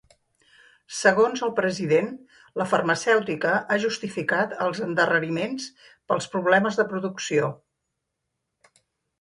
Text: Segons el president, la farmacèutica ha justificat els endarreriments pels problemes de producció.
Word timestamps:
Segons 0.99 1.41
el 1.47 1.51
president, 1.59 2.07
la 2.61 2.67
farmacèutica 2.71 3.53
ha 3.59 3.77
justificat 3.85 4.57
els 4.69 4.81
endarreriments 4.89 5.69
pels 6.13 6.31
problemes 6.37 6.81
de 6.81 6.87
producció. 6.95 7.53